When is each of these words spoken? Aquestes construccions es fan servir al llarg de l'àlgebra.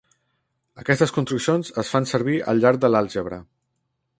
Aquestes 0.83 1.13
construccions 1.17 1.69
es 1.83 1.91
fan 1.97 2.09
servir 2.13 2.41
al 2.55 2.63
llarg 2.65 2.81
de 2.87 2.91
l'àlgebra. 2.93 3.41